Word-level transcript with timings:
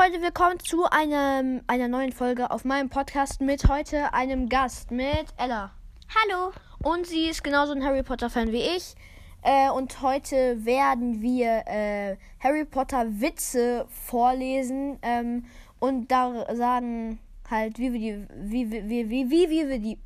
Freunde, 0.00 0.22
willkommen 0.22 0.58
zu 0.58 0.86
einem, 0.90 1.60
einer 1.66 1.86
neuen 1.86 2.12
Folge 2.12 2.50
auf 2.50 2.64
meinem 2.64 2.88
Podcast 2.88 3.42
mit 3.42 3.68
heute 3.68 4.14
einem 4.14 4.48
Gast, 4.48 4.90
mit 4.90 5.26
Ella. 5.36 5.72
Hallo. 6.08 6.52
Und 6.82 7.06
sie 7.06 7.28
ist 7.28 7.44
genauso 7.44 7.74
ein 7.74 7.84
Harry 7.84 8.02
Potter-Fan 8.02 8.50
wie 8.50 8.62
ich. 8.62 8.94
Äh, 9.42 9.68
und 9.68 10.00
heute 10.00 10.64
werden 10.64 11.20
wir 11.20 11.64
äh, 11.66 12.16
Harry 12.42 12.64
Potter 12.64 13.20
Witze 13.20 13.84
vorlesen 13.90 14.98
ähm, 15.02 15.44
und 15.80 16.10
da 16.10 16.46
sagen 16.56 17.18
halt, 17.50 17.78
wie 17.78 17.92
wir 17.92 18.00
die, 18.00 18.26
wie, 18.36 18.70
wie, 18.72 18.88
wie, 18.88 19.10
wie, 19.10 19.30
wie, 19.30 19.50
wie 19.50 19.68
wir 19.68 19.78
die, 19.80 19.98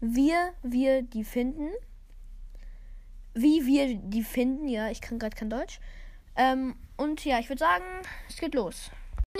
wir, 0.00 0.54
wir 0.62 1.02
die 1.02 1.24
finden. 1.24 1.68
Wie 3.34 3.66
wir 3.66 3.96
die 3.96 4.22
finden, 4.22 4.66
ja, 4.66 4.88
ich 4.88 5.02
kann 5.02 5.18
gerade 5.18 5.36
kein 5.36 5.50
Deutsch. 5.50 5.78
Ähm, 6.36 6.74
und 6.96 7.22
ja, 7.26 7.38
ich 7.38 7.50
würde 7.50 7.60
sagen, 7.60 7.84
es 8.30 8.38
geht 8.38 8.54
los. 8.54 8.90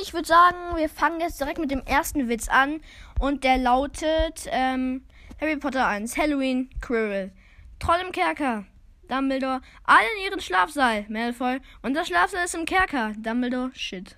Ich 0.00 0.12
würde 0.14 0.28
sagen, 0.28 0.56
wir 0.76 0.88
fangen 0.88 1.20
jetzt 1.20 1.40
direkt 1.40 1.58
mit 1.58 1.70
dem 1.70 1.80
ersten 1.86 2.28
Witz 2.28 2.48
an. 2.48 2.80
Und 3.18 3.44
der 3.44 3.58
lautet 3.58 4.46
ähm, 4.48 5.02
Harry 5.40 5.56
Potter 5.56 5.86
1, 5.86 6.16
Halloween, 6.16 6.70
Quirrell. 6.80 7.32
Troll 7.78 7.98
im 8.04 8.12
Kerker, 8.12 8.64
Dumbledore. 9.08 9.60
Alle 9.84 10.06
in 10.18 10.24
ihren 10.30 10.40
Schlafsaal, 10.40 11.06
Malfoy. 11.08 11.60
Und 11.82 11.94
das 11.94 12.08
Schlafsaal 12.08 12.44
ist 12.44 12.54
im 12.54 12.64
Kerker, 12.64 13.12
Dumbledore. 13.18 13.70
Shit. 13.74 14.16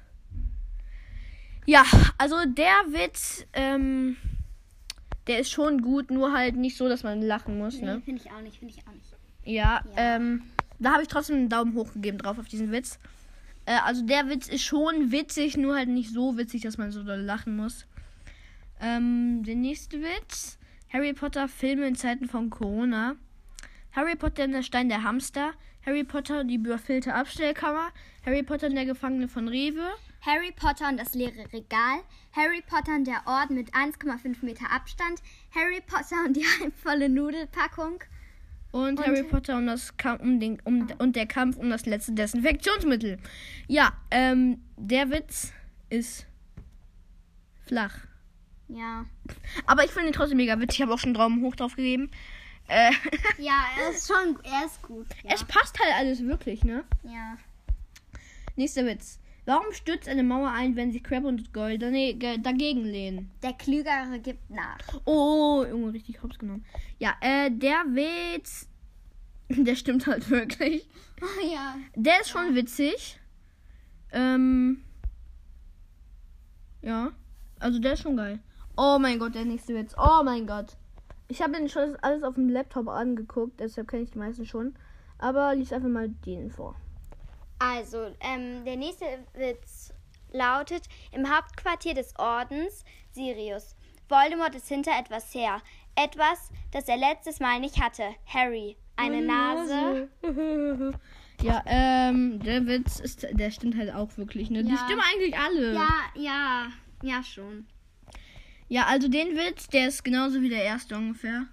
Ja, 1.67 1.85
also 2.17 2.37
der 2.47 2.73
Witz, 2.89 3.45
ähm, 3.53 4.17
der 5.27 5.41
ist 5.41 5.51
schon 5.51 5.83
gut, 5.83 6.11
nur 6.11 6.33
halt 6.33 6.57
nicht 6.57 6.77
so, 6.77 6.89
dass 6.89 7.03
man 7.03 7.21
lachen 7.21 7.59
muss, 7.59 7.81
ne? 7.81 7.97
Nee, 7.97 8.03
finde 8.03 8.23
ich 8.25 8.31
auch 8.33 8.41
nicht, 8.41 8.59
finde 8.59 8.75
ich 8.75 8.87
auch 8.87 8.93
nicht. 8.93 9.05
Ja, 9.45 9.83
Ja. 9.85 10.17
ähm, 10.17 10.45
da 10.79 10.93
habe 10.93 11.03
ich 11.03 11.09
trotzdem 11.09 11.37
einen 11.37 11.49
Daumen 11.51 11.75
hoch 11.75 11.93
gegeben 11.93 12.19
drauf 12.19 12.39
auf 12.39 12.49
diesen 12.49 12.73
Witz. 12.73 12.99
Äh, 13.69 13.81
also 13.85 14.03
der 14.03 14.29
Witz 14.31 14.49
ist 14.49 14.65
schon 14.65 15.13
witzig, 15.13 15.59
nur 15.59 15.77
halt 15.77 15.91
nicht 15.91 16.11
so 16.11 16.39
witzig, 16.39 16.63
dass 16.63 16.79
man 16.79 16.91
so 16.91 17.03
doll 17.03 17.21
lachen 17.21 17.55
muss. 17.55 17.87
Ähm, 18.81 19.43
der 19.45 19.57
nächste 19.57 20.01
Witz. 20.01 20.59
Harry 20.91 21.13
Potter 21.13 21.49
Filme 21.49 21.87
in 21.87 21.95
Zeiten 21.95 22.29
von 22.29 22.49
Corona. 22.49 23.17
Harry 23.93 24.17
Potter 24.17 24.45
in 24.45 24.53
der 24.53 24.63
Stein 24.63 24.89
der 24.89 25.03
Hamster. 25.03 25.53
Harry 25.85 26.03
Potter 26.03 26.45
die 26.45 26.55
überfüllte 26.55 27.15
Abstellkammer. 27.15 27.91
Harry 28.25 28.43
Potter 28.43 28.71
der 28.71 28.87
Gefangene 28.87 29.29
von 29.29 29.49
Rewe. 29.49 29.87
Harry 30.23 30.53
Potter 30.53 30.89
und 30.89 30.99
das 30.99 31.15
leere 31.15 31.53
Regal. 31.53 32.01
Harry 32.33 32.63
Potter 32.67 32.95
und 32.95 33.07
der 33.07 33.23
Ort 33.27 33.51
mit 33.51 33.75
1,5 33.75 34.47
Meter 34.47 34.71
Abstand. 34.73 35.21
Harry 35.55 35.83
Potter 35.87 36.25
und 36.25 36.35
die 36.39 36.47
halbvolle 36.61 37.11
Nudelpackung. 37.11 38.01
Und, 38.71 38.99
Und- 38.99 39.07
Harry 39.07 39.23
Potter 39.23 39.57
um 39.57 39.67
das 39.67 39.97
Kampf, 39.97 40.21
um 40.23 40.39
den, 40.41 40.61
um, 40.65 40.89
und 40.99 41.17
der 41.17 41.27
Kampf 41.27 41.57
um 41.57 41.71
das 41.71 41.87
letzte 41.87 42.13
Desinfektionsmittel. 42.13 43.19
Ja, 43.67 43.93
ähm, 44.11 44.61
der 44.77 45.11
Witz 45.11 45.53
ist 45.91 46.27
flach. 47.67 47.95
Ja. 48.69 49.07
Aber 49.67 49.85
ich 49.85 49.91
finde 49.91 50.09
ihn 50.09 50.13
trotzdem 50.13 50.37
mega 50.37 50.59
witzig. 50.61 50.81
Ich 50.81 50.83
habe 50.83 50.93
auch 50.93 50.99
schon 50.99 51.09
einen 51.09 51.15
Daumen 51.15 51.43
hoch 51.43 51.57
drauf 51.57 51.77
gegeben. 51.77 52.11
Äh, 52.69 52.93
Ja, 53.39 53.65
er 53.81 53.91
ist 53.91 54.07
schon, 54.07 54.39
er 54.45 54.67
ist 54.67 54.83
gut. 54.83 55.07
Ja. 55.23 55.31
Es 55.35 55.45
passt 55.45 55.79
halt 55.81 55.95
alles 55.97 56.23
wirklich, 56.23 56.65
ne? 56.65 56.85
ja. 57.05 57.37
Nächster 58.57 58.85
Witz. 58.85 59.21
Warum 59.49 59.73
stürzt 59.73 60.11
eine 60.11 60.25
Mauer 60.25 60.51
ein, 60.51 60.77
wenn 60.77 60.93
sich 60.93 61.03
Crab 61.03 61.25
und 61.25 61.55
Gold 61.55 61.81
dagegen 61.81 62.85
lehnen? 62.85 63.31
Der 63.43 63.55
Klügere 63.55 64.19
gibt 64.23 64.51
nach. 64.51 64.77
Oh, 65.07 65.65
Junge, 65.67 65.95
richtig 65.95 66.23
hops 66.23 66.39
genommen. 66.39 66.67
Ja, 66.99 67.15
äh, 67.23 67.51
der 67.51 67.83
Witz. 67.87 68.69
Der 69.49 69.75
stimmt 69.75 70.07
halt 70.07 70.29
wirklich. 70.29 70.87
Oh 71.23 71.47
ja. 71.51 71.77
Der 71.95 72.21
ist 72.21 72.29
schon 72.29 72.55
witzig. 72.55 73.19
Ähm. 74.13 74.83
Ja. 76.83 77.13
Also 77.59 77.79
der 77.79 77.95
ist 77.95 78.03
schon 78.03 78.19
geil. 78.19 78.41
Oh 78.77 78.99
mein 79.01 79.19
Gott, 79.19 79.35
der 79.35 79.47
nächste 79.47 79.75
Witz. 79.75 79.95
Oh 79.97 80.23
mein 80.25 80.47
Gott. 80.47 80.77
Ich 81.29 81.41
habe 81.41 81.55
den 81.55 81.71
schon 81.71 81.97
alles 82.03 82.23
auf 82.23 82.35
dem 82.35 82.51
Laptop 82.51 82.89
angeguckt, 82.89 83.61
deshalb 83.61 83.89
kenne 83.89 84.03
ich 84.03 84.11
die 84.11 84.19
meisten 84.19 84.45
schon. 84.45 84.75
Aber 85.17 85.55
lies 85.55 85.73
einfach 85.73 85.89
mal 85.89 86.11
den 86.11 86.51
vor. 86.51 86.77
Also, 87.59 88.15
ähm, 88.21 88.65
der 88.65 88.77
nächste 88.77 89.05
Witz 89.35 89.93
lautet: 90.33 90.85
Im 91.13 91.29
Hauptquartier 91.35 91.95
des 91.95 92.15
Ordens 92.19 92.85
Sirius. 93.13 93.75
Voldemort 94.09 94.55
ist 94.55 94.69
hinter 94.69 94.93
etwas 94.99 95.35
her. 95.35 95.61
Etwas, 95.95 96.51
das 96.71 96.89
er 96.89 96.97
letztes 96.97 97.41
Mal 97.41 97.61
nicht 97.61 97.81
hatte. 97.81 98.05
Harry. 98.27 98.77
Eine 98.97 99.23
Nase. 99.23 100.09
ja, 101.43 101.63
ähm, 101.67 102.41
der 102.41 102.67
Witz 102.67 102.99
ist, 103.01 103.27
der 103.31 103.51
stimmt 103.51 103.77
halt 103.77 103.93
auch 103.95 104.17
wirklich, 104.17 104.51
ne? 104.51 104.65
Die 104.65 104.71
Ja. 104.73 104.79
stimmen 104.79 105.03
eigentlich 105.13 105.37
alle. 105.39 105.75
Ja, 105.75 105.89
ja, 106.15 106.67
ja 107.03 107.23
schon. 107.23 107.67
Ja, 108.69 108.87
also 108.87 109.09
den 109.09 109.37
Witz, 109.37 109.69
der 109.69 109.89
ist 109.89 110.05
genauso 110.05 110.41
wie 110.43 110.49
der 110.49 110.63
erste 110.65 110.97
ungefähr. 110.97 111.47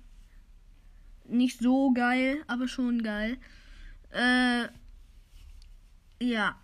Nicht 1.28 1.60
so 1.60 1.92
geil, 1.94 2.44
aber 2.48 2.68
schon 2.68 3.02
geil. 3.04 3.38
Äh, 4.12 4.68
ja. 6.22 6.60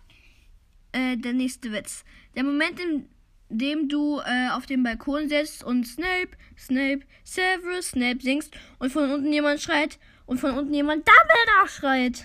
Äh, 0.92 1.16
der 1.16 1.32
nächste 1.32 1.72
Witz. 1.72 2.04
Der 2.36 2.44
Moment, 2.44 2.78
in 2.78 3.08
dem 3.48 3.88
du 3.88 4.20
äh, 4.20 4.50
auf 4.50 4.66
dem 4.66 4.82
Balkon 4.82 5.28
sitzt 5.28 5.64
und 5.64 5.86
Snape, 5.86 6.30
Snape, 6.58 7.00
Severus 7.24 7.90
Snape 7.90 8.20
singst 8.20 8.54
und 8.78 8.90
von 8.90 9.10
unten 9.10 9.32
jemand 9.32 9.60
schreit 9.60 9.98
und 10.26 10.38
von 10.38 10.56
unten 10.56 10.72
jemand 10.72 11.06
Dumbledore 11.06 11.68
schreit. 11.68 12.24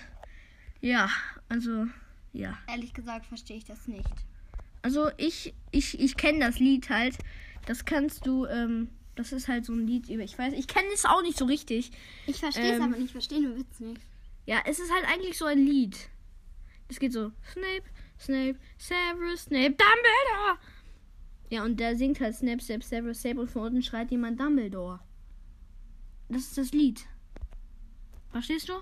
Ja, 0.80 1.08
also, 1.48 1.86
ja. 2.32 2.58
Ehrlich 2.68 2.92
gesagt 2.94 3.26
verstehe 3.26 3.56
ich 3.56 3.64
das 3.64 3.86
nicht. 3.88 4.08
Also 4.82 5.10
ich, 5.16 5.54
ich, 5.70 5.98
ich 5.98 6.16
kenne 6.16 6.40
das 6.40 6.58
Lied 6.58 6.88
halt. 6.88 7.16
Das 7.66 7.84
kannst 7.84 8.26
du, 8.26 8.46
ähm, 8.46 8.88
das 9.16 9.32
ist 9.32 9.48
halt 9.48 9.64
so 9.64 9.72
ein 9.72 9.86
Lied 9.86 10.08
über, 10.08 10.22
ich 10.22 10.38
weiß, 10.38 10.54
ich 10.54 10.66
kenne 10.66 10.88
es 10.94 11.04
auch 11.04 11.22
nicht 11.22 11.36
so 11.36 11.44
richtig. 11.44 11.90
Ich 12.26 12.38
verstehe 12.38 12.72
es 12.72 12.76
Ähm. 12.76 12.82
aber 12.82 12.96
nicht, 12.96 13.06
ich 13.06 13.12
verstehe 13.12 13.40
den 13.40 13.56
Witz 13.58 13.80
nicht. 13.80 14.00
Ja, 14.46 14.58
es 14.64 14.78
ist 14.78 14.90
halt 14.92 15.04
eigentlich 15.12 15.36
so 15.36 15.44
ein 15.44 15.58
Lied. 15.58 15.96
Es 16.88 16.98
geht 16.98 17.12
so, 17.12 17.32
Snape, 17.50 17.84
Snape, 18.18 18.58
Severus, 18.78 19.42
Snape, 19.42 19.76
Dumbledore. 19.76 20.58
Ja, 21.50 21.64
und 21.64 21.78
der 21.78 21.96
singt 21.96 22.20
halt 22.20 22.34
Snape, 22.34 22.62
Snape, 22.62 22.84
Severus, 22.84 23.20
Snape 23.20 23.40
und 23.40 23.50
von 23.50 23.62
unten 23.62 23.82
schreit 23.82 24.10
jemand 24.10 24.40
Dumbledore. 24.40 25.00
Das 26.28 26.42
ist 26.42 26.58
das 26.58 26.72
Lied. 26.72 27.06
Verstehst 28.30 28.68
du? 28.68 28.74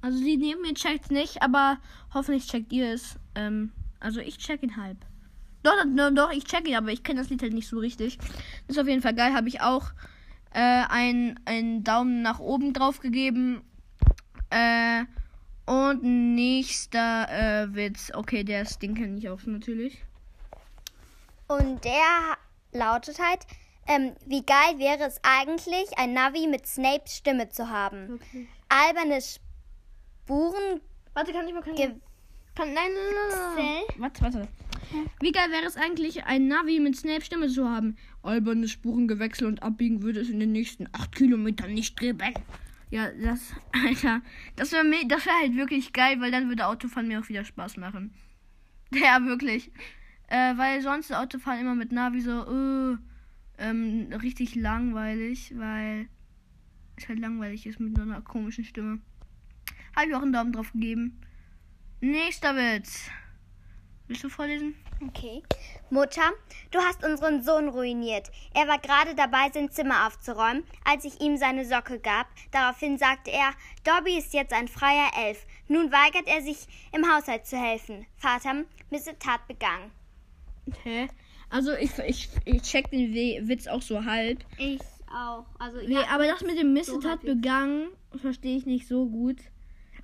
Also 0.00 0.22
die 0.22 0.36
neben 0.36 0.60
mir 0.62 0.74
checkt 0.74 1.10
nicht, 1.10 1.40
aber 1.42 1.78
hoffentlich 2.12 2.46
checkt 2.46 2.72
ihr 2.72 2.92
es. 2.92 3.18
Ähm, 3.34 3.72
also 4.00 4.20
ich 4.20 4.38
check 4.38 4.62
ihn 4.62 4.76
halb. 4.76 4.98
Doch, 5.62 5.72
doch, 5.96 6.10
doch, 6.10 6.30
ich 6.30 6.44
check 6.44 6.68
ihn, 6.68 6.74
aber 6.74 6.92
ich 6.92 7.02
kenne 7.02 7.20
das 7.20 7.30
Lied 7.30 7.40
halt 7.40 7.54
nicht 7.54 7.68
so 7.68 7.78
richtig. 7.78 8.18
Das 8.18 8.76
ist 8.76 8.78
auf 8.78 8.86
jeden 8.86 9.00
Fall 9.00 9.14
geil. 9.14 9.32
Habe 9.32 9.48
ich 9.48 9.62
auch 9.62 9.92
äh, 10.50 10.60
einen, 10.60 11.84
Daumen 11.84 12.20
nach 12.20 12.38
oben 12.38 12.74
drauf 12.74 13.00
gegeben. 13.00 13.62
Äh, 14.50 15.04
und 15.66 16.02
nächster 16.02 17.28
äh, 17.30 17.74
Witz. 17.74 18.10
Okay, 18.14 18.44
der 18.44 18.62
ist, 18.62 18.82
den 18.82 18.94
kenne 18.94 19.18
ich 19.18 19.28
auch 19.28 19.40
natürlich. 19.46 20.02
Und 21.48 21.84
der 21.84 22.36
lautet 22.72 23.18
halt, 23.18 23.40
ähm, 23.86 24.12
wie 24.26 24.44
geil 24.44 24.78
wäre 24.78 25.04
es 25.04 25.20
eigentlich, 25.22 25.98
ein 25.98 26.14
Navi 26.14 26.46
mit 26.46 26.66
Snapes 26.66 27.16
Stimme 27.16 27.48
zu 27.50 27.68
haben. 27.68 28.14
Okay. 28.14 28.48
Alberne 28.68 29.20
Spuren. 29.20 30.80
Warte, 31.12 31.32
kann 31.32 31.46
ich 31.46 31.54
mal 31.54 31.62
kann, 31.62 31.76
kann 31.76 32.72
Nein, 32.72 32.74
nein, 32.74 33.56
nein? 33.56 33.82
Warte, 33.98 34.22
warte. 34.22 34.48
Wie 35.20 35.32
geil 35.32 35.50
wäre 35.50 35.64
es 35.64 35.76
eigentlich, 35.76 36.24
ein 36.24 36.46
Navi 36.46 36.78
mit 36.78 36.96
Snape 36.96 37.22
Stimme 37.22 37.48
zu 37.48 37.68
haben? 37.68 37.96
Alberne 38.22 38.68
Spurengewechsel 38.68 39.46
und 39.46 39.62
Abbiegen 39.62 40.02
würde 40.02 40.20
es 40.20 40.28
in 40.28 40.40
den 40.40 40.52
nächsten 40.52 40.88
8 40.92 41.14
Kilometern 41.14 41.74
nicht 41.74 41.98
geben. 41.98 42.34
Ja, 42.90 43.10
das, 43.12 43.52
Alter, 43.72 44.22
das 44.56 44.72
wäre 44.72 44.84
das 45.06 45.26
wär 45.26 45.38
halt 45.40 45.56
wirklich 45.56 45.92
geil, 45.92 46.20
weil 46.20 46.30
dann 46.30 46.48
würde 46.48 46.66
Autofahren 46.66 47.08
mir 47.08 47.20
auch 47.20 47.28
wieder 47.28 47.44
Spaß 47.44 47.76
machen. 47.76 48.14
Ja, 48.92 49.24
wirklich. 49.24 49.72
Äh, 50.28 50.56
weil 50.56 50.80
sonst 50.80 51.12
Autofahren 51.12 51.60
immer 51.60 51.74
mit 51.74 51.90
Navi 51.90 52.20
so, 52.20 52.44
äh, 52.44 52.96
ähm, 53.58 54.12
richtig 54.12 54.54
langweilig, 54.54 55.52
weil 55.56 56.08
es 56.96 57.08
halt 57.08 57.18
langweilig 57.18 57.66
ist 57.66 57.80
mit 57.80 57.96
so 57.96 58.02
einer 58.02 58.20
komischen 58.20 58.64
Stimme. 58.64 59.00
Habe 59.96 60.08
ich 60.08 60.14
auch 60.14 60.22
einen 60.22 60.32
Daumen 60.32 60.52
drauf 60.52 60.72
gegeben. 60.72 61.20
Nächster 62.00 62.54
Witz. 62.54 63.10
Willst 64.06 64.22
du 64.22 64.28
vorlesen? 64.28 64.74
Okay. 65.08 65.42
Mutter, 65.90 66.32
du 66.70 66.78
hast 66.78 67.04
unseren 67.04 67.42
Sohn 67.42 67.68
ruiniert. 67.68 68.30
Er 68.54 68.66
war 68.68 68.78
gerade 68.78 69.14
dabei, 69.14 69.50
sein 69.52 69.70
Zimmer 69.70 70.06
aufzuräumen, 70.06 70.64
als 70.84 71.04
ich 71.04 71.20
ihm 71.20 71.36
seine 71.36 71.64
Socke 71.64 71.98
gab. 71.98 72.26
Daraufhin 72.52 72.98
sagte 72.98 73.30
er, 73.30 73.50
Dobby 73.84 74.16
ist 74.18 74.32
jetzt 74.34 74.52
ein 74.52 74.68
freier 74.68 75.10
Elf. 75.26 75.46
Nun 75.68 75.92
weigert 75.92 76.26
er 76.26 76.42
sich, 76.42 76.66
im 76.92 77.04
Haushalt 77.04 77.46
zu 77.46 77.56
helfen. 77.56 78.06
Vater, 78.16 78.64
Missetat 78.90 79.46
begangen. 79.46 79.90
Hä? 80.82 81.08
Also 81.50 81.72
ich, 81.74 81.96
ich, 81.98 82.28
ich 82.44 82.62
check 82.62 82.90
den 82.90 83.12
Witz 83.48 83.66
auch 83.66 83.82
so 83.82 84.04
halb. 84.04 84.44
Ich 84.58 84.80
auch. 85.14 85.44
Also, 85.58 85.78
Nee, 85.86 85.98
aber 86.10 86.26
das 86.26 86.40
mit 86.42 86.58
dem 86.58 86.72
Missetat 86.72 87.04
halbwegs. 87.04 87.34
begangen 87.34 87.88
verstehe 88.16 88.56
ich 88.56 88.66
nicht 88.66 88.88
so 88.88 89.06
gut. 89.06 89.38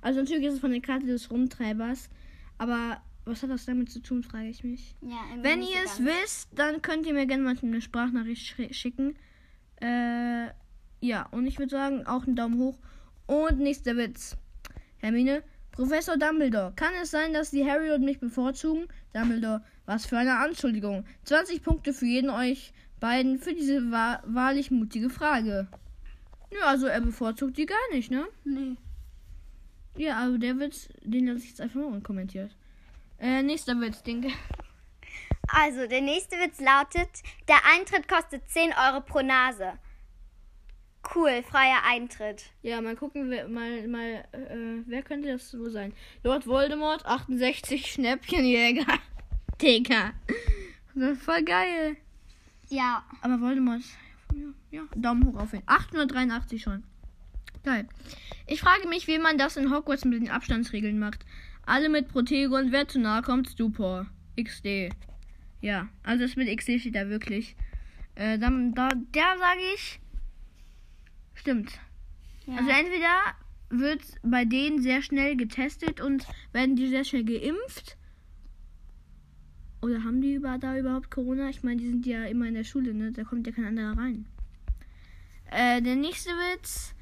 Also 0.01 0.19
natürlich 0.19 0.45
ist 0.45 0.53
es 0.55 0.59
von 0.59 0.71
der 0.71 0.81
Karte 0.81 1.05
des 1.05 1.29
Rumtreibers. 1.31 2.09
Aber 2.57 3.01
was 3.25 3.43
hat 3.43 3.49
das 3.49 3.65
damit 3.65 3.89
zu 3.91 3.99
tun, 4.01 4.23
frage 4.23 4.47
ich 4.49 4.63
mich. 4.63 4.95
Ja, 5.01 5.17
Wenn 5.41 5.61
ihr 5.61 5.83
es 5.85 5.99
wisst, 6.03 6.49
dann 6.55 6.81
könnt 6.81 7.05
ihr 7.05 7.13
mir 7.13 7.25
gerne 7.27 7.43
mal 7.43 7.55
eine 7.61 7.81
Sprachnachricht 7.81 8.55
sch- 8.55 8.73
schicken. 8.73 9.15
Äh, 9.81 10.47
ja, 11.01 11.27
und 11.31 11.45
ich 11.47 11.57
würde 11.59 11.71
sagen, 11.71 12.05
auch 12.05 12.25
einen 12.25 12.35
Daumen 12.35 12.57
hoch. 12.59 12.77
Und 13.27 13.59
nächster 13.59 13.95
Witz. 13.97 14.37
Hermine, 14.97 15.43
Professor 15.71 16.17
Dumbledore, 16.17 16.73
kann 16.75 16.93
es 17.01 17.11
sein, 17.11 17.33
dass 17.33 17.49
die 17.51 17.65
Harry 17.65 17.91
und 17.91 18.03
mich 18.03 18.19
bevorzugen? 18.19 18.87
Dumbledore, 19.13 19.63
was 19.85 20.05
für 20.05 20.17
eine 20.17 20.37
Anschuldigung. 20.37 21.05
20 21.23 21.63
Punkte 21.63 21.93
für 21.93 22.05
jeden 22.05 22.29
euch 22.29 22.73
beiden 22.99 23.39
für 23.39 23.53
diese 23.53 23.89
wa 23.91 24.21
wahrlich 24.25 24.69
mutige 24.69 25.09
Frage. 25.09 25.67
Ja, 26.51 26.67
also 26.67 26.85
er 26.87 27.01
bevorzugt 27.01 27.57
die 27.57 27.65
gar 27.65 27.77
nicht, 27.93 28.11
ne? 28.11 28.25
Nee. 28.43 28.75
Ja, 29.97 30.19
also 30.19 30.37
der 30.37 30.59
Witz, 30.59 30.87
den 31.03 31.27
lasse 31.27 31.39
ich 31.39 31.49
jetzt 31.49 31.61
einfach 31.61 31.79
mal 31.79 31.85
unkommentiert. 31.87 32.55
Äh, 33.21 33.43
nächster 33.43 33.79
Witz, 33.79 34.01
den. 34.01 34.33
Also, 35.47 35.85
der 35.87 36.01
nächste 36.01 36.37
Witz 36.37 36.59
lautet: 36.59 37.09
Der 37.47 37.59
Eintritt 37.71 38.07
kostet 38.07 38.49
10 38.49 38.73
Euro 38.73 39.01
pro 39.01 39.21
Nase. 39.21 39.73
Cool, 41.15 41.43
freier 41.43 41.83
Eintritt. 41.85 42.45
Ja, 42.63 42.81
mal 42.81 42.95
gucken, 42.95 43.29
wer, 43.29 43.47
mal, 43.47 43.87
mal, 43.87 44.25
äh, 44.31 44.83
wer 44.85 45.03
könnte 45.03 45.31
das 45.31 45.57
wohl 45.57 45.69
sein? 45.69 45.93
Lord 46.23 46.47
Voldemort, 46.47 47.05
68 47.05 47.91
Schnäppchenjäger. 47.91 48.85
Digga. 49.61 50.13
Voll 51.23 51.43
geil. 51.43 51.97
Ja. 52.69 53.03
Aber 53.21 53.39
Voldemort, 53.39 53.83
ja, 54.71 54.83
Daumen 54.95 55.27
hoch 55.27 55.41
auf 55.41 55.53
ihn. 55.53 55.63
883 55.65 56.61
schon. 56.61 56.83
Geil. 57.63 57.87
Ich 58.47 58.61
frage 58.61 58.87
mich, 58.87 59.07
wie 59.07 59.19
man 59.19 59.37
das 59.37 59.57
in 59.57 59.71
Hogwarts 59.71 60.05
mit 60.05 60.21
den 60.21 60.31
Abstandsregeln 60.31 60.97
macht. 60.97 61.25
Alle 61.65 61.89
mit 61.89 62.07
Protego 62.09 62.57
und 62.57 62.71
wer 62.71 62.87
zu 62.87 62.99
nahe 62.99 63.21
kommt, 63.21 63.49
Stupor. 63.49 64.07
XD. 64.41 64.89
Ja, 65.61 65.89
also 66.03 66.23
das 66.23 66.35
mit 66.35 66.47
XD 66.55 66.79
steht 66.79 66.95
da 66.95 67.07
wirklich. 67.09 67.55
Äh, 68.15 68.39
dann, 68.39 68.73
da, 68.73 68.89
da 69.11 69.37
sage 69.37 69.61
ich, 69.75 69.99
stimmt. 71.33 71.79
ja. 72.45 72.57
Also 72.57 72.69
entweder 72.69 73.19
wird 73.69 74.01
bei 74.23 74.43
denen 74.43 74.81
sehr 74.81 75.01
schnell 75.01 75.35
getestet 75.37 76.01
und 76.01 76.25
werden 76.51 76.75
die 76.75 76.87
sehr 76.87 77.05
schnell 77.05 77.23
geimpft. 77.23 77.97
Oder 79.81 80.03
haben 80.03 80.21
die 80.21 80.35
über, 80.35 80.57
da 80.57 80.77
überhaupt 80.77 81.09
Corona? 81.09 81.49
Ich 81.49 81.63
meine, 81.63 81.77
die 81.81 81.87
sind 81.87 82.05
ja 82.05 82.25
immer 82.25 82.47
in 82.47 82.53
der 82.53 82.63
Schule, 82.63 82.93
ne? 82.93 83.11
Da 83.11 83.23
kommt 83.23 83.47
ja 83.47 83.53
kein 83.53 83.65
anderer 83.65 83.97
rein. 83.97 84.25
Äh, 85.49 85.81
der 85.81 85.95
nächste 85.95 86.29
Witz, 86.29 86.93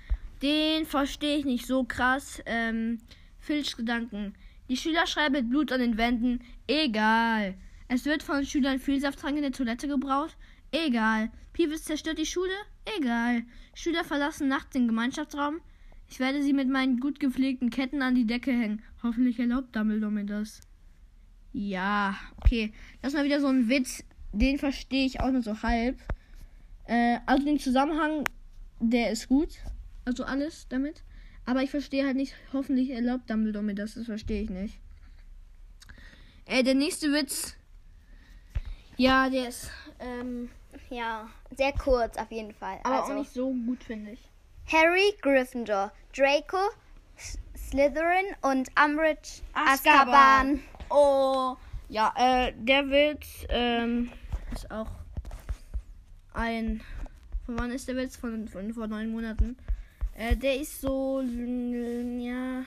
den 0.42 0.86
verstehe 0.86 1.38
ich 1.38 1.46
nicht 1.46 1.66
so 1.66 1.84
krass. 1.84 2.42
Ähm, 2.46 3.00
Filch 3.40 3.76
Gedanken. 3.76 4.34
Die 4.70 4.78
Schüler 4.78 5.08
schreiben 5.08 5.34
mit 5.34 5.50
Blut 5.50 5.72
an 5.72 5.80
den 5.80 5.98
Wänden. 5.98 6.42
Egal. 6.68 7.56
Es 7.88 8.06
wird 8.06 8.22
von 8.22 8.46
Schülern 8.46 8.80
viel 8.80 9.02
Safttrank 9.02 9.36
in 9.36 9.42
der 9.42 9.52
Toilette 9.52 9.88
gebraut. 9.88 10.38
Egal. 10.72 11.32
Pivis 11.54 11.84
zerstört 11.84 12.20
die 12.20 12.28
Schule. 12.28 12.54
Egal. 12.98 13.44
Schüler 13.74 14.04
verlassen 14.04 14.48
nachts 14.48 14.72
den 14.72 14.88
Gemeinschaftsraum. 14.88 15.60
Ich 16.08 16.20
werde 16.20 16.44
sie 16.44 16.54
mit 16.54 16.70
meinen 16.70 17.00
gut 17.00 17.20
gepflegten 17.20 17.72
Ketten 17.72 18.04
an 18.04 18.14
die 18.14 18.28
Decke 18.28 18.52
hängen. 18.52 18.84
Hoffentlich 19.02 19.40
erlaubt 19.40 19.76
Dumbledore 19.76 20.12
mir 20.12 20.26
das. 20.26 20.62
Ja, 21.52 22.16
okay. 22.38 22.72
Das 23.02 23.14
ist 23.14 23.18
mal 23.18 23.26
wieder 23.26 23.42
so 23.42 23.48
ein 23.48 23.70
Witz. 23.70 24.04
Den 24.34 24.60
verstehe 24.60 25.06
ich 25.06 25.20
auch 25.20 25.32
nur 25.32 25.42
so 25.42 25.64
halb. 25.64 26.00
Äh, 26.86 27.18
also 27.26 27.44
den 27.44 27.60
Zusammenhang, 27.60 28.24
der 28.80 29.12
ist 29.12 29.28
gut. 29.28 29.50
Also 30.06 30.26
alles 30.26 30.68
damit. 30.70 31.04
Aber 31.50 31.64
ich 31.64 31.72
verstehe 31.72 32.06
halt 32.06 32.16
nicht, 32.16 32.36
hoffentlich 32.54 32.92
erlaubt 32.92 33.28
Dumbledore 33.28 33.64
mir 33.64 33.74
das. 33.74 33.96
Das 33.96 34.06
verstehe 34.06 34.44
ich 34.44 34.52
nicht. 34.52 34.78
Äh, 36.46 36.62
der 36.62 36.76
nächste 36.76 37.12
Witz. 37.12 37.56
Ja, 38.98 39.32
der 39.32 39.50
ist, 39.50 39.72
ähm, 40.00 40.52
ja, 40.92 41.28
sehr 41.58 41.72
kurz 41.72 42.18
auf 42.18 42.32
jeden 42.32 42.54
Fall. 42.54 42.78
aber 42.84 43.02
also, 43.02 43.14
auch 43.14 43.18
nicht 43.18 43.34
so 43.34 43.52
gut, 43.52 43.84
finde 43.84 44.12
ich. 44.12 44.20
Harry 44.72 45.16
Gryffindor, 45.24 45.92
Draco 46.16 46.70
Slytherin 47.58 48.28
und 48.44 48.70
Umbridge 48.80 49.42
Azkaban. 49.54 50.14
Azkaban. 50.14 50.64
Oh, 50.92 51.56
ja, 51.88 52.14
äh, 52.16 52.54
der 52.58 52.88
Witz, 52.92 53.48
ähm, 53.50 54.12
ist 54.54 54.70
auch 54.70 54.92
ein. 56.32 56.84
Von 57.48 57.58
wann 57.58 57.72
ist 57.72 57.88
der 57.88 57.96
Witz? 57.96 58.18
Von, 58.18 58.48
von 58.48 58.72
vor 58.72 58.86
neun 58.86 59.10
Monaten. 59.10 59.58
Äh, 60.20 60.36
der 60.36 60.60
ist 60.60 60.82
so. 60.82 61.22
Ja. 61.22 62.66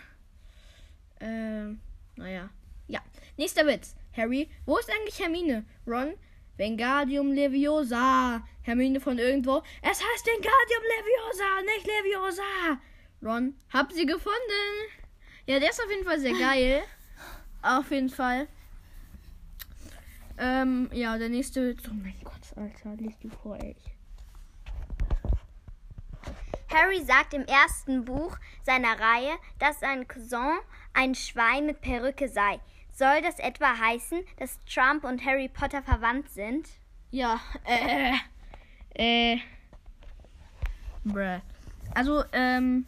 Ähm, 1.20 1.80
naja. 2.16 2.48
Ja. 2.88 3.00
Nächster 3.36 3.66
Witz. 3.66 3.94
Harry, 4.16 4.48
wo 4.64 4.78
ist 4.78 4.90
eigentlich 4.90 5.20
Hermine? 5.20 5.66
Ron, 5.86 6.14
Vengardium 6.56 7.30
Leviosa. 7.32 8.42
Hermine 8.62 9.00
von 9.00 9.18
irgendwo. 9.18 9.62
Es 9.82 10.02
heißt 10.02 10.26
Vengardium 10.26 10.82
Leviosa, 10.96 11.62
nicht 11.66 11.86
Leviosa. 11.86 12.80
Ron, 13.22 13.54
hab 13.70 13.92
sie 13.92 14.06
gefunden. 14.06 14.64
Ja, 15.46 15.60
der 15.60 15.70
ist 15.70 15.82
auf 15.82 15.90
jeden 15.90 16.04
Fall 16.04 16.20
sehr 16.20 16.32
geil. 16.32 16.82
Auf 17.60 17.90
jeden 17.90 18.08
Fall. 18.08 18.48
Ähm, 20.38 20.88
ja, 20.92 21.18
der 21.18 21.28
nächste 21.28 21.68
Witz. 21.68 21.82
Oh 21.86 21.94
mein 21.94 22.16
Gott, 22.24 22.56
Alter, 22.56 22.96
liest 22.96 23.22
du 23.22 23.28
vor, 23.28 23.58
ey. 23.58 23.76
Harry 26.72 27.02
sagt 27.04 27.34
im 27.34 27.44
ersten 27.44 28.04
Buch 28.04 28.36
seiner 28.62 28.98
Reihe, 28.98 29.32
dass 29.58 29.80
sein 29.80 30.08
Cousin 30.08 30.58
ein 30.94 31.14
Schwein 31.14 31.66
mit 31.66 31.80
Perücke 31.80 32.28
sei. 32.28 32.60
Soll 32.92 33.22
das 33.22 33.38
etwa 33.38 33.78
heißen, 33.78 34.22
dass 34.38 34.58
Trump 34.64 35.04
und 35.04 35.24
Harry 35.24 35.48
Potter 35.48 35.82
verwandt 35.82 36.30
sind? 36.30 36.68
Ja, 37.10 37.40
äh, 37.64 38.14
äh, 38.94 39.38
bruh. 41.04 41.40
Also, 41.94 42.24
ähm, 42.32 42.86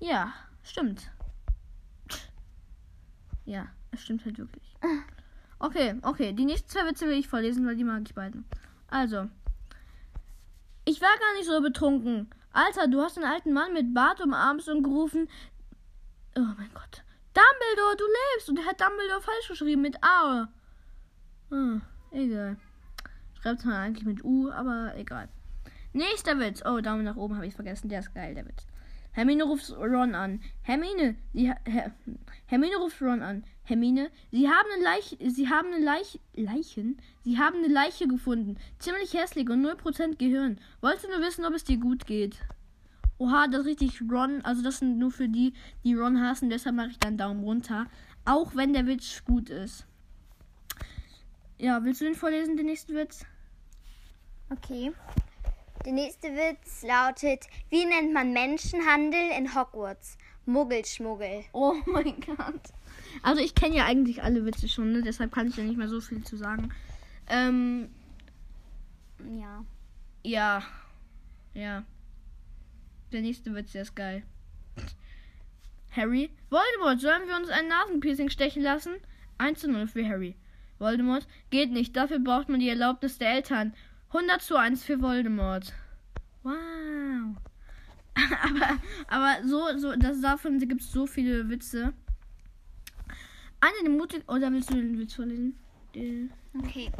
ja, 0.00 0.32
stimmt. 0.62 1.10
Ja, 3.44 3.68
es 3.92 4.02
stimmt 4.02 4.24
halt 4.24 4.38
wirklich. 4.38 4.76
Okay, 5.58 5.94
okay, 6.02 6.34
die 6.34 6.44
nächsten 6.44 6.68
zwei 6.68 6.84
Witze 6.84 7.06
will 7.06 7.18
ich 7.18 7.28
vorlesen, 7.28 7.66
weil 7.66 7.76
die 7.76 7.84
mag 7.84 8.02
ich 8.04 8.14
beiden. 8.14 8.44
Also, 8.88 9.30
ich 10.86 11.02
war 11.02 11.18
gar 11.18 11.34
nicht 11.34 11.46
so 11.46 11.60
betrunken. 11.60 12.30
Alter, 12.52 12.88
du 12.88 13.02
hast 13.02 13.18
einen 13.18 13.30
alten 13.30 13.52
Mann 13.52 13.74
mit 13.74 13.92
Bart 13.92 14.22
umarmt 14.22 14.66
und 14.68 14.82
gerufen, 14.82 15.28
oh 16.36 16.40
mein 16.56 16.70
Gott, 16.72 17.02
Dumbledore, 17.34 17.96
du 17.98 18.04
lebst! 18.04 18.48
Und 18.48 18.58
er 18.58 18.64
hat 18.64 18.80
Dumbledore 18.80 19.20
falsch 19.20 19.48
geschrieben 19.48 19.82
mit 19.82 20.02
A. 20.02 20.48
Hm, 21.50 21.82
egal. 22.12 22.56
Schreibt 23.42 23.64
man 23.66 23.74
eigentlich 23.74 24.06
mit 24.06 24.24
U, 24.24 24.50
aber 24.50 24.94
egal. 24.96 25.28
Nächster 25.92 26.38
Witz. 26.38 26.62
Oh, 26.64 26.80
Daumen 26.80 27.04
nach 27.04 27.16
oben 27.16 27.36
habe 27.36 27.46
ich 27.46 27.54
vergessen. 27.54 27.88
Der 27.88 28.00
ist 28.00 28.14
geil, 28.14 28.34
der 28.34 28.46
Witz. 28.46 28.66
Hermine 29.16 29.44
ruft 29.44 29.70
Ron 29.70 30.14
an. 30.14 30.42
Hermine, 30.60 31.16
sie, 31.32 31.50
Her, 31.64 31.90
Hermine 32.44 32.76
ruft 32.76 33.00
Ron 33.00 33.22
an. 33.22 33.44
Hermine, 33.64 34.10
sie 34.30 34.46
haben 34.46 34.68
eine 34.74 34.84
Leiche, 34.84 35.16
sie 35.30 35.48
haben 35.48 35.72
eine 35.72 35.82
Leiche, 35.82 36.20
Leichen? 36.34 36.98
Sie 37.24 37.38
haben 37.38 37.56
eine 37.56 37.68
Leiche 37.68 38.06
gefunden. 38.08 38.58
Ziemlich 38.78 39.14
hässlich 39.14 39.48
und 39.48 39.64
0% 39.64 40.18
Gehirn. 40.18 40.60
Wolltest 40.82 41.06
du 41.06 41.08
nur 41.08 41.26
wissen, 41.26 41.46
ob 41.46 41.54
es 41.54 41.64
dir 41.64 41.78
gut 41.78 42.04
geht? 42.04 42.36
Oha, 43.16 43.46
das 43.46 43.60
ist 43.60 43.66
richtig 43.66 44.02
Ron. 44.02 44.42
Also 44.42 44.62
das 44.62 44.80
sind 44.80 44.98
nur 44.98 45.10
für 45.10 45.30
die, 45.30 45.54
die 45.82 45.94
Ron 45.94 46.20
hassen. 46.20 46.50
Deshalb 46.50 46.76
mache 46.76 46.90
ich 46.90 46.98
dann 46.98 47.16
Daumen 47.16 47.42
runter. 47.42 47.86
Auch 48.26 48.54
wenn 48.54 48.74
der 48.74 48.86
Witz 48.86 49.24
gut 49.24 49.48
ist. 49.48 49.86
Ja, 51.56 51.82
willst 51.82 52.02
du 52.02 52.04
den 52.04 52.16
vorlesen, 52.16 52.58
den 52.58 52.66
nächsten 52.66 52.94
Witz? 52.94 53.24
Okay. 54.50 54.92
Der 55.86 55.92
nächste 55.92 56.26
Witz 56.34 56.82
lautet: 56.82 57.46
Wie 57.70 57.84
nennt 57.84 58.12
man 58.12 58.32
Menschenhandel 58.32 59.30
in 59.38 59.54
Hogwarts? 59.54 60.18
Muggelschmuggel. 60.44 61.44
Oh 61.52 61.74
mein 61.86 62.20
Gott. 62.20 62.60
Also 63.22 63.40
ich 63.40 63.54
kenne 63.54 63.76
ja 63.76 63.84
eigentlich 63.84 64.20
alle 64.20 64.44
Witze 64.44 64.68
schon, 64.68 64.90
ne? 64.90 65.02
deshalb 65.02 65.30
kann 65.30 65.46
ich 65.46 65.56
ja 65.56 65.62
nicht 65.62 65.76
mehr 65.76 65.88
so 65.88 66.00
viel 66.00 66.24
zu 66.24 66.36
sagen. 66.36 66.74
Ähm, 67.28 67.88
Ja. 69.30 69.64
ja. 70.24 70.62
Ja. 71.54 71.84
Der 73.12 73.20
nächste 73.20 73.54
Witz, 73.54 73.70
der 73.70 73.82
ist 73.82 73.94
geil. 73.94 74.24
Harry, 75.92 76.30
Voldemort, 76.50 77.00
sollen 77.00 77.28
wir 77.28 77.36
uns 77.36 77.48
ein 77.48 77.68
Nasenpiercing 77.68 78.28
stechen 78.28 78.62
lassen? 78.62 78.94
1 79.38 79.60
zu 79.60 79.70
0 79.70 79.86
für 79.86 80.06
Harry. 80.06 80.34
Voldemort, 80.80 81.28
geht 81.50 81.70
nicht, 81.70 81.96
dafür 81.96 82.18
braucht 82.18 82.48
man 82.48 82.58
die 82.58 82.68
Erlaubnis 82.68 83.18
der 83.18 83.30
Eltern. 83.34 83.72
100 84.16 84.40
zu 84.40 84.56
1 84.56 84.82
für 84.82 85.02
Voldemort. 85.02 85.74
Wow. 86.42 86.54
aber, 88.16 88.78
aber 89.08 89.46
so, 89.46 89.78
so, 89.78 89.94
das 89.94 90.20
davon 90.22 90.58
gibt 90.58 90.80
es 90.80 90.90
so 90.90 91.06
viele 91.06 91.48
Witze. 91.50 91.92
Einer 93.60 93.82
der 93.82 93.90
mutig. 93.90 94.26
Oder 94.28 94.50
willst 94.52 94.70
du 94.70 94.74
den 94.74 94.98
Witz 94.98 95.14
vorlesen? 95.14 95.58
Okay. 95.94 96.90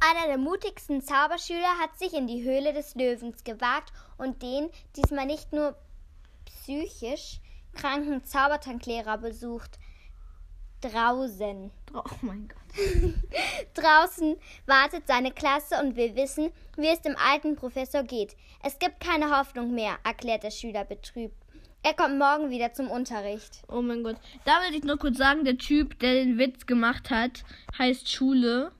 Einer 0.00 0.26
der 0.26 0.38
mutigsten 0.38 1.02
Zauberschüler 1.02 1.78
hat 1.80 1.98
sich 1.98 2.14
in 2.14 2.26
die 2.26 2.42
Höhle 2.44 2.72
des 2.72 2.94
Löwens 2.94 3.44
gewagt 3.44 3.92
und 4.16 4.42
den 4.42 4.70
diesmal 4.96 5.26
nicht 5.26 5.52
nur 5.52 5.76
psychisch 6.46 7.40
kranken 7.74 8.24
Zaubertranklehrer 8.24 9.18
besucht. 9.18 9.78
Draußen. 10.80 11.70
Oh 11.94 12.02
mein 12.22 12.48
Gott. 12.48 12.58
Draußen 13.74 14.36
wartet 14.66 15.06
seine 15.06 15.32
Klasse 15.32 15.76
und 15.82 15.96
will 15.96 16.14
wissen, 16.16 16.50
wie 16.76 16.88
es 16.88 17.00
dem 17.00 17.16
alten 17.16 17.56
Professor 17.56 18.02
geht. 18.02 18.36
Es 18.62 18.78
gibt 18.78 19.00
keine 19.00 19.36
Hoffnung 19.36 19.74
mehr, 19.74 19.98
erklärt 20.04 20.42
der 20.42 20.50
Schüler 20.50 20.84
betrübt. 20.84 21.34
Er 21.82 21.94
kommt 21.94 22.18
morgen 22.18 22.50
wieder 22.50 22.72
zum 22.72 22.90
Unterricht. 22.90 23.62
Oh 23.68 23.80
mein 23.80 24.02
Gott. 24.02 24.16
Da 24.44 24.60
will 24.62 24.76
ich 24.76 24.84
nur 24.84 24.98
kurz 24.98 25.16
sagen, 25.16 25.44
der 25.44 25.58
Typ, 25.58 25.98
der 26.00 26.14
den 26.14 26.36
Witz 26.36 26.66
gemacht 26.66 27.10
hat, 27.10 27.44
heißt 27.78 28.10
Schule. 28.10 28.72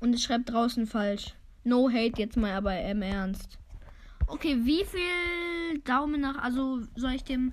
Und 0.00 0.14
es 0.14 0.22
schreibt 0.22 0.50
draußen 0.50 0.86
falsch. 0.86 1.34
No 1.64 1.88
hate 1.88 2.20
jetzt 2.20 2.36
mal 2.36 2.52
aber 2.52 2.78
im 2.80 3.02
Ernst. 3.02 3.58
Okay, 4.26 4.58
wie 4.62 4.84
viel 4.84 5.80
Daumen 5.84 6.20
nach. 6.20 6.42
Also 6.42 6.80
soll 6.94 7.12
ich 7.12 7.24
dem 7.24 7.52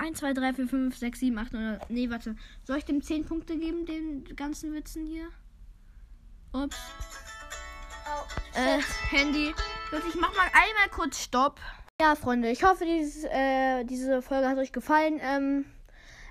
1, 0.00 0.18
2, 0.18 0.32
3, 0.32 0.54
4, 0.54 0.68
5, 0.68 0.96
6, 0.96 1.20
7, 1.20 1.38
8, 1.38 1.52
9. 1.52 1.78
Nee, 1.90 2.10
warte. 2.10 2.34
Soll 2.64 2.78
ich 2.78 2.86
dem 2.86 3.02
10 3.02 3.26
Punkte 3.26 3.58
geben, 3.58 3.84
den 3.84 4.24
ganzen 4.34 4.72
Witzen 4.72 5.04
hier? 5.04 5.28
Ups. 6.52 6.76
Äh, 8.54 8.80
Handy. 9.10 9.54
Leute, 9.92 10.06
ich 10.08 10.14
mach 10.14 10.34
mal 10.34 10.46
einmal 10.46 10.88
kurz 10.90 11.22
Stopp. 11.22 11.60
Ja, 12.00 12.14
Freunde, 12.14 12.50
ich 12.50 12.64
hoffe, 12.64 12.86
dieses, 12.86 13.24
äh, 13.24 13.84
diese 13.84 14.22
Folge 14.22 14.48
hat 14.48 14.56
euch 14.56 14.72
gefallen. 14.72 15.20
Ähm, 15.22 15.66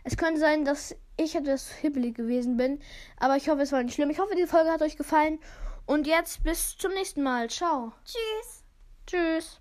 es 0.04 0.18
könnte 0.18 0.40
sein, 0.40 0.66
dass 0.66 0.96
ich 1.16 1.36
etwas 1.36 1.72
hibbelig 1.72 2.16
gewesen 2.16 2.58
bin, 2.58 2.80
aber 3.18 3.38
ich 3.38 3.50
hoffe, 3.50 3.62
es 3.62 3.72
war 3.72 3.84
nicht 3.84 3.94
schlimm. 3.94 4.10
Ich 4.10 4.20
hoffe, 4.20 4.36
die 4.36 4.48
Folge 4.48 4.72
hat 4.72 4.82
euch 4.82 4.98
gefallen. 4.98 5.40
Und 5.86 6.08
jetzt 6.08 6.44
bis 6.44 6.76
zum 6.78 6.92
nächsten 6.94 7.22
Mal. 7.22 7.50
Ciao. 7.50 7.94
Tschüss. 8.04 8.64
Tschüss. 9.06 9.60